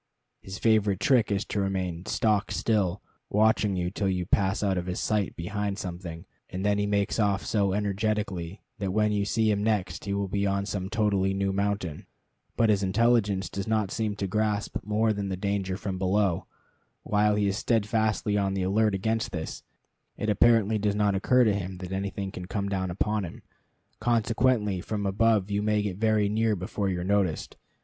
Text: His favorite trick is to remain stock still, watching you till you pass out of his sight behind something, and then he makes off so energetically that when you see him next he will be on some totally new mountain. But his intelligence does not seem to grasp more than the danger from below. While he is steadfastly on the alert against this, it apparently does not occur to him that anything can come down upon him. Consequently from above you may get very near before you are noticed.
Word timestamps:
His 0.41 0.57
favorite 0.57 0.99
trick 0.99 1.31
is 1.31 1.45
to 1.45 1.61
remain 1.61 2.07
stock 2.07 2.51
still, 2.51 3.03
watching 3.29 3.75
you 3.75 3.91
till 3.91 4.09
you 4.09 4.25
pass 4.25 4.63
out 4.63 4.75
of 4.75 4.87
his 4.87 4.99
sight 4.99 5.35
behind 5.35 5.77
something, 5.77 6.25
and 6.49 6.65
then 6.65 6.79
he 6.79 6.87
makes 6.87 7.19
off 7.19 7.45
so 7.45 7.73
energetically 7.73 8.63
that 8.79 8.93
when 8.93 9.11
you 9.11 9.25
see 9.25 9.51
him 9.51 9.63
next 9.63 10.05
he 10.05 10.13
will 10.15 10.27
be 10.27 10.47
on 10.47 10.65
some 10.65 10.89
totally 10.89 11.35
new 11.35 11.53
mountain. 11.53 12.07
But 12.57 12.71
his 12.71 12.81
intelligence 12.81 13.47
does 13.47 13.67
not 13.67 13.91
seem 13.91 14.15
to 14.15 14.25
grasp 14.25 14.77
more 14.81 15.13
than 15.13 15.29
the 15.29 15.37
danger 15.37 15.77
from 15.77 15.99
below. 15.99 16.47
While 17.03 17.35
he 17.35 17.45
is 17.45 17.59
steadfastly 17.59 18.35
on 18.39 18.55
the 18.55 18.63
alert 18.63 18.95
against 18.95 19.31
this, 19.31 19.61
it 20.17 20.31
apparently 20.31 20.79
does 20.79 20.95
not 20.95 21.13
occur 21.13 21.43
to 21.43 21.53
him 21.53 21.77
that 21.77 21.91
anything 21.91 22.31
can 22.31 22.47
come 22.47 22.69
down 22.69 22.89
upon 22.89 23.23
him. 23.23 23.43
Consequently 23.99 24.81
from 24.81 25.05
above 25.05 25.51
you 25.51 25.61
may 25.61 25.83
get 25.83 25.97
very 25.97 26.27
near 26.27 26.55
before 26.55 26.89
you 26.89 27.01
are 27.01 27.03
noticed. 27.03 27.55